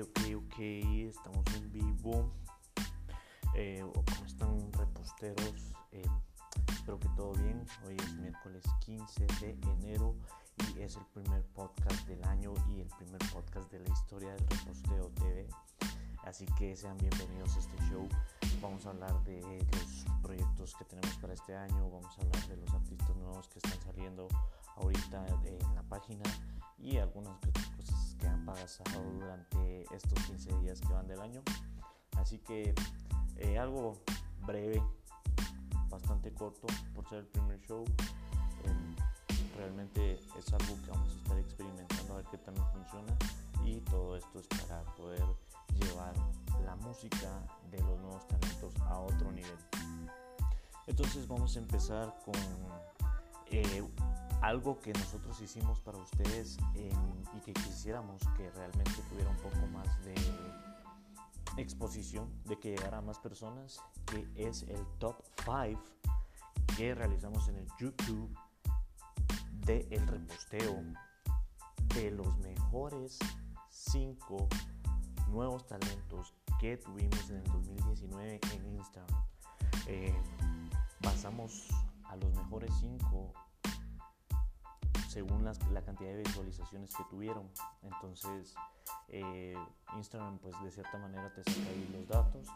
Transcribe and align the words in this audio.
ok, 0.00 0.20
ok, 0.36 0.58
estamos 1.08 1.44
en 1.54 1.70
vivo. 1.70 2.32
Eh, 3.54 3.80
¿Cómo 3.80 4.26
están 4.26 4.72
reposteros? 4.72 5.72
Eh, 5.92 6.02
espero 6.72 6.98
que 6.98 7.08
todo 7.10 7.32
bien. 7.34 7.64
Hoy 7.86 7.96
es 7.96 8.12
miércoles 8.14 8.64
15 8.84 9.26
de 9.40 9.58
enero 9.78 10.16
y 10.74 10.80
es 10.80 10.96
el 10.96 11.04
primer 11.06 11.44
podcast 11.54 12.06
del 12.08 12.24
año 12.24 12.54
y 12.68 12.80
el 12.80 12.88
primer 12.88 13.20
podcast 13.32 13.70
de 13.70 13.80
la 13.80 13.92
historia 13.92 14.32
del 14.32 14.46
Reposteo 14.48 15.10
TV. 15.10 15.48
Así 16.24 16.46
que 16.58 16.74
sean 16.74 16.96
bienvenidos 16.98 17.54
a 17.54 17.58
este 17.60 17.76
show. 17.88 18.08
Vamos 18.60 18.86
a 18.86 18.90
hablar 18.90 19.22
de 19.24 19.40
los 19.72 20.06
proyectos 20.22 20.74
que 20.74 20.84
tenemos 20.86 21.16
para 21.18 21.34
este 21.34 21.54
año, 21.54 21.90
vamos 21.90 22.18
a 22.18 22.22
hablar 22.22 22.48
de 22.48 22.56
los 22.56 22.70
artistas 22.72 23.14
nuevos 23.16 23.48
que 23.48 23.58
están 23.58 23.80
saliendo 23.82 24.28
ahorita 24.76 25.24
en 25.44 25.74
la 25.74 25.82
página 25.82 26.24
y 26.78 26.96
algunas 26.96 27.38
cosas 27.76 28.03
han 28.26 28.44
pasado 28.44 29.02
durante 29.18 29.84
estos 29.94 30.18
15 30.26 30.58
días 30.60 30.80
que 30.80 30.92
van 30.92 31.06
del 31.06 31.20
año. 31.20 31.42
Así 32.16 32.38
que 32.38 32.74
eh, 33.36 33.58
algo 33.58 34.02
breve, 34.46 34.82
bastante 35.88 36.32
corto 36.32 36.66
por 36.94 37.08
ser 37.08 37.18
el 37.20 37.26
primer 37.26 37.60
show. 37.60 37.84
Eh, 38.64 38.96
realmente 39.56 40.20
es 40.38 40.52
algo 40.52 40.76
que 40.84 40.90
vamos 40.90 41.12
a 41.12 41.16
estar 41.16 41.38
experimentando 41.38 42.14
a 42.14 42.16
ver 42.16 42.26
qué 42.30 42.38
también 42.38 42.66
funciona 42.72 43.16
y 43.64 43.80
todo 43.80 44.16
esto 44.16 44.40
es 44.40 44.46
para 44.46 44.82
poder 44.96 45.24
llevar 45.80 46.14
la 46.64 46.76
música 46.76 47.30
de 47.70 47.78
los 47.80 47.98
nuevos 48.00 48.26
talentos 48.28 48.74
a 48.82 48.98
otro 48.98 49.32
nivel. 49.32 49.56
Entonces 50.86 51.26
vamos 51.26 51.56
a 51.56 51.60
empezar 51.60 52.14
con 52.24 52.34
eh, 53.50 53.82
algo 54.44 54.78
que 54.78 54.92
nosotros 54.92 55.40
hicimos 55.40 55.80
para 55.80 55.96
ustedes 55.96 56.58
y 56.74 57.40
que 57.40 57.54
quisiéramos 57.54 58.20
que 58.36 58.50
realmente 58.50 58.92
tuviera 59.08 59.30
un 59.30 59.36
poco 59.38 59.66
más 59.72 59.88
de 60.04 60.14
exposición, 61.56 62.30
de 62.44 62.58
que 62.58 62.70
llegara 62.70 62.98
a 62.98 63.00
más 63.00 63.18
personas, 63.18 63.80
que 64.06 64.28
es 64.36 64.64
el 64.64 64.84
top 64.98 65.16
5 65.44 65.82
que 66.76 66.94
realizamos 66.94 67.48
en 67.48 67.56
el 67.56 67.66
YouTube 67.78 68.36
de 69.64 69.86
el 69.90 70.06
reposteo 70.06 70.82
de 71.94 72.10
los 72.10 72.36
mejores 72.38 73.18
5 73.70 74.48
nuevos 75.28 75.66
talentos 75.66 76.34
que 76.60 76.76
tuvimos 76.76 77.30
en 77.30 77.36
el 77.36 77.44
2019 77.44 78.40
en 78.52 78.66
Instagram. 78.76 79.24
Eh, 79.86 80.14
basamos 81.00 81.68
a 82.04 82.16
los 82.16 82.30
mejores 82.34 82.70
5 82.80 83.32
según 85.14 85.44
la 85.44 85.82
cantidad 85.82 86.10
de 86.10 86.24
visualizaciones 86.24 86.92
que 86.96 87.04
tuvieron. 87.04 87.48
Entonces, 87.82 88.52
eh, 89.08 89.56
Instagram, 89.96 90.38
pues 90.38 90.60
de 90.60 90.72
cierta 90.72 90.98
manera 90.98 91.32
te 91.32 91.44
saca 91.44 91.68
ahí 91.68 91.88
los 91.92 92.08
datos 92.08 92.48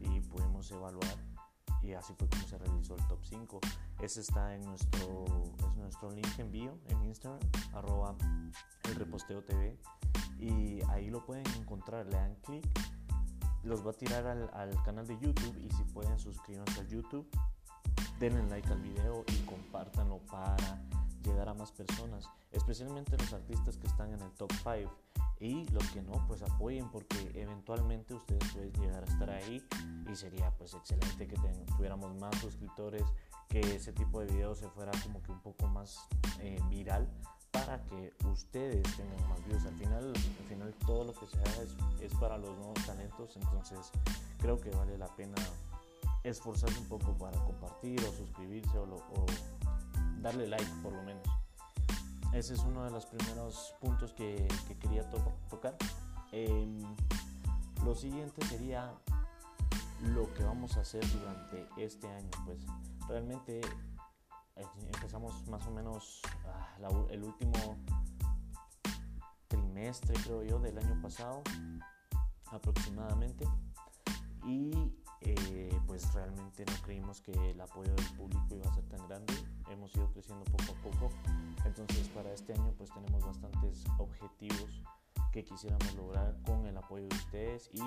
y 0.00 0.20
pudimos 0.20 0.70
evaluar. 0.70 1.16
Y 1.82 1.92
así 1.92 2.14
fue 2.14 2.26
como 2.28 2.48
se 2.48 2.56
realizó 2.56 2.96
el 2.96 3.06
top 3.08 3.18
5. 3.22 3.60
Ese 4.00 4.22
está 4.22 4.54
en 4.54 4.62
nuestro, 4.62 5.26
es 5.58 5.76
nuestro 5.76 6.10
link 6.10 6.38
en 6.38 6.50
bio 6.50 6.78
en 6.88 7.04
Instagram, 7.04 7.40
arroba 7.74 8.16
el 8.84 8.94
reposteo 8.94 9.44
TV. 9.44 9.78
Y 10.38 10.80
ahí 10.88 11.10
lo 11.10 11.26
pueden 11.26 11.46
encontrar, 11.60 12.06
le 12.06 12.16
dan 12.16 12.36
clic, 12.36 12.64
los 13.64 13.86
va 13.86 13.90
a 13.90 13.94
tirar 13.94 14.26
al, 14.26 14.48
al 14.54 14.82
canal 14.82 15.06
de 15.06 15.18
YouTube 15.18 15.58
y 15.58 15.68
si 15.72 15.82
pueden 15.92 16.18
suscríbanse 16.18 16.80
al 16.80 16.88
YouTube, 16.88 17.28
denle 18.18 18.42
like 18.48 18.72
al 18.72 18.80
video 18.80 19.24
y 19.26 19.44
compártanlo 19.44 20.20
para 20.30 20.56
llegar 21.28 21.48
a 21.48 21.54
más 21.54 21.72
personas, 21.72 22.28
especialmente 22.50 23.16
los 23.16 23.32
artistas 23.32 23.76
que 23.76 23.86
están 23.86 24.12
en 24.12 24.20
el 24.20 24.30
top 24.32 24.50
5 24.52 24.94
y 25.40 25.64
los 25.68 25.86
que 25.90 26.02
no, 26.02 26.24
pues 26.26 26.42
apoyen 26.42 26.90
porque 26.90 27.30
eventualmente 27.34 28.14
ustedes 28.14 28.52
pueden 28.52 28.72
llegar 28.72 29.04
a 29.04 29.06
estar 29.06 29.30
ahí 29.30 29.62
y 30.10 30.16
sería 30.16 30.50
pues 30.52 30.74
excelente 30.74 31.28
que 31.28 31.36
tuviéramos 31.76 32.14
más 32.20 32.36
suscriptores, 32.40 33.04
que 33.48 33.60
ese 33.60 33.92
tipo 33.92 34.20
de 34.20 34.26
videos 34.26 34.58
se 34.58 34.68
fuera 34.70 34.92
como 35.02 35.22
que 35.22 35.30
un 35.30 35.40
poco 35.40 35.68
más 35.68 36.08
eh, 36.40 36.58
viral 36.68 37.08
para 37.50 37.82
que 37.84 38.12
ustedes 38.30 38.82
tengan 38.96 39.28
más 39.28 39.44
views. 39.46 39.64
Al 39.64 39.74
final, 39.74 40.12
al 40.14 40.46
final 40.48 40.74
todo 40.86 41.04
lo 41.04 41.12
que 41.12 41.26
se 41.26 41.38
haga 41.38 41.62
es, 42.02 42.14
para 42.14 42.36
los 42.36 42.56
nuevos 42.56 42.84
talentos, 42.86 43.36
entonces 43.36 43.90
creo 44.38 44.60
que 44.60 44.70
vale 44.70 44.98
la 44.98 45.08
pena 45.16 45.36
esforzarse 46.24 46.78
un 46.80 46.86
poco 46.86 47.16
para 47.16 47.38
compartir 47.44 48.00
o 48.00 48.12
suscribirse 48.12 48.76
o, 48.78 48.84
o 48.84 49.26
darle 50.20 50.46
like 50.46 50.70
por 50.82 50.92
lo 50.92 51.02
menos. 51.02 51.26
Ese 52.32 52.54
es 52.54 52.60
uno 52.60 52.84
de 52.84 52.90
los 52.90 53.06
primeros 53.06 53.74
puntos 53.80 54.12
que, 54.12 54.46
quería 54.80 55.08
tocar. 55.48 55.76
Em, 56.30 56.82
lo 57.84 57.94
siguiente 57.94 58.44
sería 58.46 58.92
lo 60.02 60.32
que 60.34 60.44
vamos 60.44 60.76
a 60.76 60.80
hacer 60.80 61.04
durante 61.10 61.66
este 61.82 62.06
año. 62.08 62.30
Pues 62.44 62.58
realmente 63.08 63.60
eh, 64.56 64.64
empezamos 64.94 65.46
más 65.48 65.66
o 65.66 65.70
menos 65.70 66.20
ah, 66.46 66.76
el 67.10 67.24
último 67.24 67.78
trimestre, 69.48 70.14
creo 70.22 70.42
yo, 70.42 70.58
del 70.58 70.78
año 70.78 71.00
pasado 71.00 71.42
aproximadamente. 72.52 73.46
Y 74.44 74.77
realmente 76.18 76.64
no 76.66 76.72
creímos 76.82 77.20
que 77.20 77.32
el 77.50 77.60
apoyo 77.60 77.94
del 77.94 78.06
público 78.16 78.56
iba 78.56 78.68
a 78.68 78.74
ser 78.74 78.84
tan 78.88 79.06
grande. 79.08 79.34
Hemos 79.70 79.94
ido 79.94 80.10
creciendo 80.12 80.44
poco 80.44 80.72
a 80.72 80.82
poco. 80.82 81.10
Entonces 81.64 82.08
para 82.08 82.32
este 82.32 82.52
año 82.52 82.74
pues 82.76 82.90
tenemos 82.90 83.24
bastantes 83.24 83.84
objetivos 83.98 84.82
que 85.32 85.44
quisiéramos 85.44 85.94
lograr 85.94 86.36
con 86.44 86.66
el 86.66 86.76
apoyo 86.76 87.06
de 87.08 87.14
ustedes 87.14 87.70
y 87.72 87.82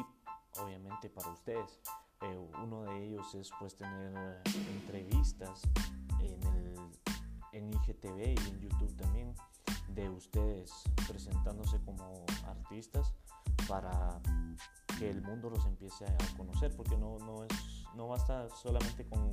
obviamente 0.62 1.10
para 1.10 1.30
ustedes. 1.32 1.80
Eh, 2.22 2.38
uno 2.64 2.84
de 2.84 3.06
ellos 3.06 3.34
es 3.36 3.50
pues 3.60 3.76
tener 3.76 4.42
entrevistas 4.70 5.62
en, 6.20 6.44
el, 6.56 6.78
en 7.52 7.74
IGTV 7.74 8.40
y 8.40 8.50
en 8.50 8.60
YouTube 8.60 8.96
también 8.96 9.34
de 9.90 10.10
ustedes 10.10 10.72
presentándose 11.08 11.82
como 11.84 12.26
artistas 12.46 13.14
para 13.72 14.20
que 15.00 15.10
el 15.10 15.22
mundo 15.22 15.50
los 15.50 15.66
empiece 15.66 16.04
a 16.04 16.38
conocer, 16.38 16.76
porque 16.76 16.98
no, 16.98 17.18
no, 17.20 17.46
es, 17.46 17.86
no 17.96 18.10
basta 18.10 18.50
solamente 18.50 19.06
con 19.06 19.32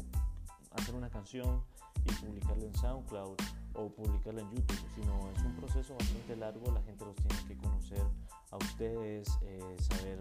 hacer 0.71 0.94
una 0.94 1.10
canción 1.10 1.65
y 2.04 2.12
publicarla 2.25 2.66
en 2.66 2.75
SoundCloud 2.76 3.37
o 3.75 3.88
publicarla 3.88 4.43
en 4.43 4.50
YouTube, 4.53 4.87
sino 4.94 5.28
es 5.34 5.43
un 5.43 5.56
proceso 5.56 5.94
bastante 5.94 6.37
largo, 6.37 6.71
la 6.71 6.81
gente 6.82 7.04
los 7.04 7.16
tiene 7.16 7.49
que 7.49 7.56
conocer 7.56 8.04
a 8.53 8.56
ustedes, 8.59 9.28
eh, 9.43 9.76
saber 9.81 10.21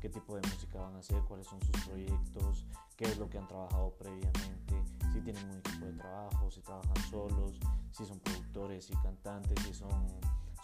qué 0.00 0.08
tipo 0.08 0.36
de 0.36 0.40
música 0.40 0.80
van 0.80 0.96
a 0.96 1.00
hacer, 1.00 1.20
cuáles 1.28 1.46
son 1.46 1.60
sus 1.60 1.84
proyectos, 1.84 2.66
qué 2.96 3.04
es 3.04 3.18
lo 3.18 3.28
que 3.28 3.36
han 3.36 3.46
trabajado 3.46 3.90
previamente, 3.98 4.84
si 5.12 5.20
tienen 5.20 5.44
un 5.50 5.58
equipo 5.58 5.84
de 5.84 5.92
trabajo, 5.92 6.50
si 6.50 6.62
trabajan 6.62 6.96
solos, 7.10 7.60
si 7.90 8.06
son 8.06 8.18
productores 8.20 8.90
y 8.90 8.94
cantantes, 9.02 9.62
si 9.66 9.74
son 9.74 9.90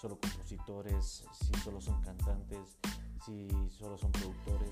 solo 0.00 0.18
compositores, 0.20 1.24
si 1.32 1.60
solo 1.60 1.80
son 1.80 2.00
cantantes, 2.02 2.78
si 3.24 3.48
solo 3.70 3.96
son 3.96 4.12
productores, 4.12 4.70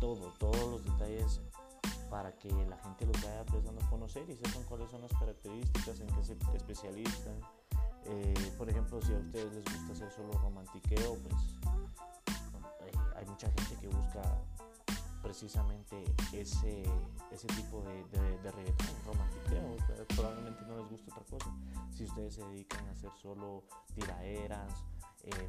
todo, 0.00 0.32
todos 0.38 0.70
los 0.70 0.84
detalles 0.84 1.40
para 2.10 2.32
que 2.38 2.48
la 2.48 2.76
gente 2.78 3.06
los 3.06 3.20
vaya 3.22 3.40
empezando 3.40 3.84
a 3.84 3.90
conocer 3.90 4.28
y 4.30 4.36
sepan 4.36 4.62
cuáles 4.68 4.90
son 4.90 5.02
las 5.02 5.12
características 5.12 6.00
en 6.00 6.06
que 6.08 6.22
se 6.22 6.36
especializan. 6.54 7.40
Eh, 8.06 8.52
por 8.56 8.68
ejemplo, 8.68 9.00
si 9.02 9.12
a 9.14 9.18
ustedes 9.18 9.52
les 9.54 9.64
gusta 9.64 9.92
hacer 9.92 10.10
solo 10.12 10.32
romantiqueo, 10.38 11.16
pues 11.16 11.34
eh, 12.86 12.92
hay 13.16 13.26
mucha 13.26 13.50
gente 13.50 13.76
que 13.80 13.88
busca 13.88 14.22
precisamente 15.24 16.04
ese, 16.32 16.84
ese 17.32 17.46
tipo 17.48 17.80
de, 17.80 18.04
de, 18.16 18.38
de 18.38 18.50
reggaetón, 18.52 18.94
romantiqueo, 19.06 19.76
probablemente 20.14 20.62
no 20.66 20.76
les 20.76 20.90
guste 20.90 21.10
otra 21.10 21.24
cosa. 21.24 21.50
Si 21.90 22.04
ustedes 22.04 22.34
se 22.34 22.44
dedican 22.44 22.86
a 22.86 22.90
hacer 22.92 23.10
solo 23.20 23.64
tiraderas, 23.94 24.70
eh, 25.22 25.48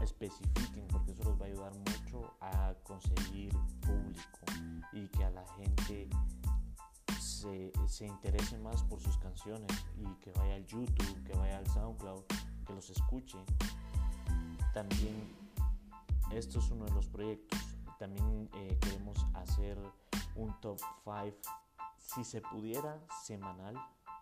especifiquen 0.00 0.86
porque 0.86 1.10
eso 1.10 1.24
los 1.24 1.40
va 1.40 1.46
a 1.46 1.48
ayudar 1.48 1.72
mucho 1.74 2.32
a 2.40 2.72
conseguir 2.84 3.52
público 3.80 4.38
y 4.92 5.08
que 5.08 5.24
a 5.24 5.30
la 5.30 5.44
gente 5.56 6.08
se, 7.20 7.72
se, 7.88 8.06
interese 8.06 8.56
más 8.58 8.84
por 8.84 9.00
sus 9.00 9.18
canciones 9.18 9.70
y 9.96 10.04
que 10.20 10.30
vaya 10.32 10.54
al 10.54 10.66
YouTube, 10.66 11.24
que 11.24 11.32
vaya 11.36 11.58
al 11.58 11.66
SoundCloud, 11.66 12.22
que 12.64 12.72
los 12.72 12.88
escuche. 12.90 13.38
También 14.72 15.36
esto 16.30 16.60
es 16.60 16.70
uno 16.70 16.84
de 16.84 16.92
los 16.92 17.08
proyectos. 17.08 17.67
También 17.98 18.48
eh, 18.54 18.78
queremos 18.80 19.26
hacer 19.34 19.76
un 20.36 20.58
top 20.60 20.78
5, 21.04 21.36
si 21.96 22.24
se 22.24 22.40
pudiera, 22.40 23.00
semanal. 23.24 23.74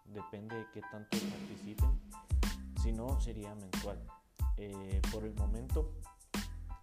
Depende 0.06 0.56
de 0.56 0.66
qué 0.72 0.80
tanto 0.90 1.18
participen. 1.18 2.00
Si 2.82 2.92
no, 2.92 3.20
sería 3.20 3.54
mensual. 3.54 4.00
Eh, 4.56 5.02
por 5.12 5.24
el 5.24 5.34
momento 5.34 5.92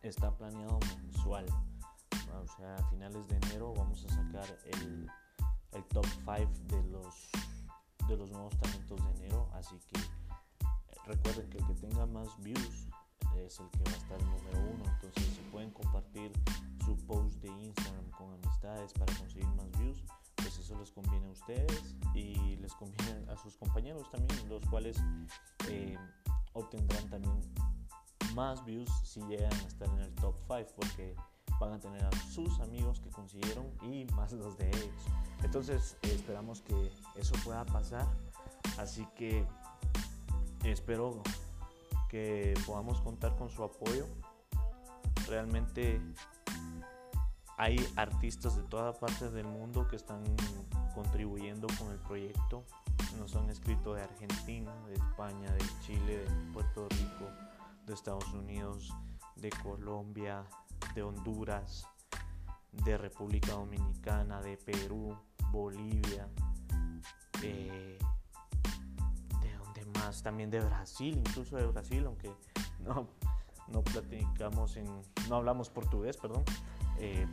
está 0.04 0.36
planeado 0.38 0.80
mensual. 1.02 1.46
O 2.42 2.48
sea, 2.58 2.76
a 2.76 2.90
finales 2.90 3.28
de 3.28 3.38
enero 3.38 3.74
vamos 3.74 4.06
a 4.06 4.10
sacar 4.10 4.46
el, 4.66 5.10
el 5.72 5.84
top 5.86 6.06
5 6.06 6.52
de 6.68 6.84
los, 6.84 7.32
de 8.08 8.18
los 8.18 8.30
nuevos 8.30 8.56
talentos 8.58 9.04
de 9.04 9.26
enero. 9.26 9.50
Así 9.54 9.80
que 9.92 10.00
eh, 10.00 10.98
recuerden 11.06 11.50
que 11.50 11.58
el 11.58 11.66
que 11.66 11.74
tenga 11.76 12.06
más 12.06 12.38
views 12.44 12.88
es 13.38 13.60
el 13.60 13.70
que 13.72 13.84
va 13.84 13.92
a 13.92 13.96
estar 13.96 14.20
el 14.20 14.26
número 14.30 14.43
compartir 15.74 16.32
su 16.86 16.96
post 17.06 17.42
de 17.42 17.50
Instagram 17.50 18.10
con 18.12 18.34
amistades 18.34 18.94
para 18.94 19.14
conseguir 19.16 19.48
más 19.50 19.72
views, 19.80 20.04
pues 20.36 20.58
eso 20.58 20.78
les 20.78 20.92
conviene 20.92 21.28
a 21.28 21.32
ustedes 21.32 21.96
y 22.14 22.58
les 22.58 22.74
conviene 22.74 23.26
a 23.32 23.38
sus 23.38 23.58
compañeros 23.58 24.10
también, 24.10 24.50
los 24.50 24.66
cuales 24.68 24.98
eh, 25.70 25.98
obtendrán 26.54 27.10
también 27.10 27.42
más 28.34 28.64
views 28.66 28.90
si 29.04 29.22
llegan 29.22 29.54
a 29.54 29.68
estar 29.68 29.88
en 29.90 30.00
el 30.00 30.16
top 30.16 30.36
5 30.48 30.72
porque 30.76 31.16
van 31.60 31.74
a 31.74 31.80
tener 31.80 32.04
a 32.04 32.12
sus 32.32 32.60
amigos 32.60 33.00
que 33.00 33.10
consiguieron 33.10 33.66
y 33.84 34.06
más 34.14 34.32
los 34.34 34.58
de 34.58 34.70
ellos. 34.70 34.90
Entonces 35.44 35.98
esperamos 36.02 36.62
que 36.62 36.92
eso 37.16 37.36
pueda 37.44 37.66
pasar. 37.66 38.08
Así 38.78 39.06
que 39.16 39.46
espero 40.64 41.22
que 42.10 42.54
podamos 42.66 43.02
contar 43.02 43.36
con 43.36 43.50
su 43.50 43.64
apoyo. 43.64 44.08
Realmente 45.28 46.02
hay 47.58 47.78
artistas 47.96 48.56
de 48.56 48.64
toda 48.64 48.94
parte 48.94 49.30
del 49.30 49.46
mundo 49.46 49.88
que 49.88 49.96
están 49.96 50.24
contribuyendo 50.94 51.68
con 51.80 51.92
el 51.92 52.00
proyecto. 52.00 52.66
Nos 53.18 53.36
han 53.36 53.50
escrito 53.50 53.94
de 53.94 54.04
Argentina, 54.04 54.74
de 54.88 54.96
España, 54.96 55.52
de 55.52 55.66
Chile, 55.82 56.18
de 56.20 56.52
Puerto 56.52 56.88
Rico, 56.90 57.30
de 57.86 57.94
Estados 57.94 58.28
Unidos, 58.34 58.92
de 59.36 59.50
Colombia, 59.50 60.46
de 60.96 61.04
Honduras, 61.04 61.88
de 62.72 62.98
República 62.98 63.52
Dominicana, 63.52 64.42
de 64.42 64.58
Perú, 64.58 65.16
Bolivia, 65.52 66.28
de 67.42 67.98
donde 69.58 69.86
más, 70.00 70.24
también 70.24 70.50
de 70.50 70.60
Brasil, 70.60 71.16
incluso 71.18 71.56
de 71.56 71.68
Brasil, 71.68 72.04
aunque 72.06 72.32
no, 72.80 73.08
no 73.68 73.84
platicamos 73.84 74.78
en, 74.78 74.86
no 75.30 75.36
hablamos 75.36 75.70
portugués, 75.70 76.18
perdón. 76.18 76.44
Eh, 77.00 77.26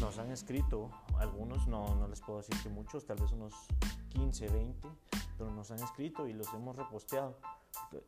nos 0.00 0.18
han 0.18 0.30
escrito, 0.30 0.90
algunos 1.18 1.66
no, 1.68 1.94
no 1.94 2.08
les 2.08 2.20
puedo 2.20 2.38
decir 2.38 2.54
que 2.62 2.68
muchos, 2.68 3.06
tal 3.06 3.16
vez 3.18 3.32
unos 3.32 3.54
15, 4.10 4.48
20, 4.48 4.88
pero 5.38 5.50
nos 5.50 5.70
han 5.70 5.82
escrito 5.82 6.26
y 6.26 6.32
los 6.32 6.52
hemos 6.54 6.76
reposteado. 6.76 7.38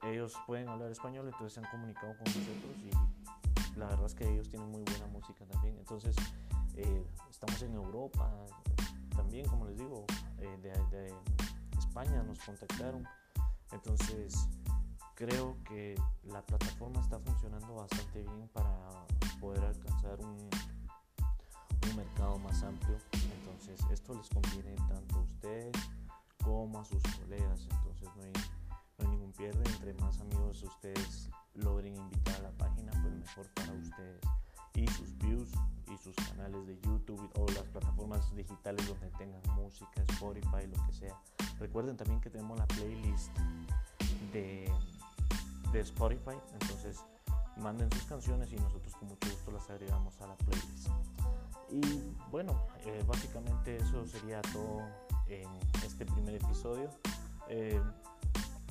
Ellos 0.02 0.34
pueden 0.46 0.68
hablar 0.68 0.90
español, 0.90 1.26
entonces 1.26 1.52
se 1.52 1.60
han 1.60 1.70
comunicado 1.70 2.14
con 2.16 2.24
nosotros 2.24 2.76
y 2.84 3.78
la 3.78 3.86
verdad 3.86 4.06
es 4.06 4.14
que 4.14 4.28
ellos 4.28 4.48
tienen 4.48 4.70
muy 4.70 4.82
buena 4.82 5.06
música 5.06 5.44
también. 5.46 5.76
Entonces, 5.78 6.16
eh, 6.74 7.06
estamos 7.30 7.62
en 7.62 7.74
Europa 7.74 8.30
también, 9.14 9.46
como 9.46 9.66
les 9.66 9.76
digo, 9.76 10.06
eh, 10.38 10.58
de, 10.62 11.14
España 11.78 12.22
nos 12.22 12.40
contactaron. 12.40 13.06
Entonces, 13.72 14.48
creo 15.14 15.56
que 15.64 15.87
la 16.38 16.46
plataforma 16.46 17.00
está 17.00 17.18
funcionando 17.18 17.74
bastante 17.74 18.22
bien 18.22 18.48
para 18.52 18.70
poder 19.40 19.64
alcanzar 19.64 20.20
un, 20.20 20.48
un 21.90 21.96
mercado 21.96 22.38
más 22.38 22.62
amplio. 22.62 22.96
Entonces, 23.40 23.80
esto 23.90 24.14
les 24.14 24.28
conviene 24.28 24.76
tanto 24.88 25.16
a 25.16 25.22
ustedes 25.22 25.72
como 26.44 26.78
a 26.78 26.84
sus 26.84 27.02
colegas. 27.02 27.66
Entonces, 27.68 28.08
no 28.14 28.22
hay, 28.22 28.32
no 28.32 29.04
hay 29.04 29.06
ningún 29.08 29.32
pierde. 29.32 29.68
Entre 29.68 29.94
más 29.94 30.20
amigos 30.20 30.62
ustedes 30.62 31.28
logren 31.54 31.96
invitar 31.96 32.36
a 32.36 32.42
la 32.42 32.52
página, 32.52 32.92
pues 33.02 33.14
mejor 33.14 33.48
para 33.54 33.72
ustedes. 33.72 34.20
Y 34.74 34.86
sus 34.86 35.18
views 35.18 35.50
y 35.92 35.96
sus 35.96 36.14
canales 36.28 36.64
de 36.68 36.78
YouTube 36.82 37.28
o 37.36 37.46
las 37.48 37.64
plataformas 37.64 38.32
digitales 38.36 38.86
donde 38.86 39.10
tengan 39.18 39.42
música, 39.56 40.04
Spotify, 40.10 40.68
lo 40.72 40.86
que 40.86 40.92
sea. 40.92 41.20
Recuerden 41.58 41.96
también 41.96 42.20
que 42.20 42.30
tenemos 42.30 42.56
la 42.56 42.66
playlist 42.68 43.36
de, 44.32 44.70
de 45.72 45.80
Spotify, 45.80 46.36
entonces 46.60 47.04
manden 47.56 47.90
sus 47.92 48.04
canciones 48.04 48.52
y 48.52 48.56
nosotros 48.56 48.94
con 48.94 49.08
mucho 49.08 49.28
gusto 49.30 49.50
las 49.50 49.68
agregamos 49.70 50.20
a 50.20 50.26
la 50.28 50.36
playlist. 50.36 50.88
Y 51.70 51.80
bueno, 52.30 52.66
eh, 52.84 53.04
básicamente 53.06 53.76
eso 53.76 54.06
sería 54.06 54.40
todo 54.42 54.82
en 55.26 55.48
este 55.84 56.06
primer 56.06 56.34
episodio. 56.36 56.88
Eh, 57.48 57.80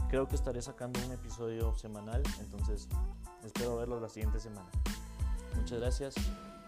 creo 0.09 0.27
que 0.27 0.35
estaré 0.35 0.61
sacando 0.61 0.99
un 1.05 1.11
episodio 1.11 1.75
semanal, 1.75 2.23
entonces 2.39 2.87
espero 3.43 3.77
verlo 3.77 3.99
la 3.99 4.09
siguiente 4.09 4.39
semana. 4.39 4.69
Muchas 5.55 5.79
gracias 5.79 6.15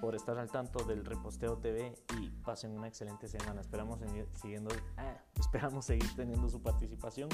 por 0.02 0.16
estar 0.16 0.38
al 0.38 0.50
tanto 0.50 0.84
del 0.84 1.06
Reposteo 1.06 1.58
TV 1.58 1.94
y 2.20 2.30
pasen 2.44 2.78
una 2.78 2.88
excelente 2.88 3.28
semana. 3.28 3.62
Esperamos, 3.62 4.00
siguiendo, 4.36 4.72
ah, 4.98 5.18
esperamos 5.38 5.86
seguir 5.86 6.16
teniendo 6.16 6.50
su 6.50 6.62
participación 6.62 7.30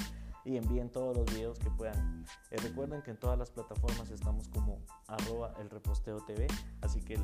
y 0.46 0.58
envíen 0.58 0.90
todos 0.90 1.18
los 1.18 1.26
videos 1.34 1.60
que 1.60 1.70
puedan. 1.72 2.26
Eh, 2.52 2.58
recuerden 2.58 3.02
que 3.02 3.12
en 3.12 3.18
todas 3.18 3.38
las 3.38 3.50
plataformas 3.50 4.10
estamos 4.12 4.48
como 4.50 4.80
arroba 5.08 5.54
el 5.60 5.70
reposteo 5.70 6.20
TV, 6.22 6.48
así 6.82 7.02
que 7.02 7.20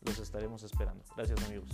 los 0.00 0.18
estaremos 0.18 0.62
esperando. 0.62 1.04
Gracias 1.14 1.44
amigos. 1.46 1.70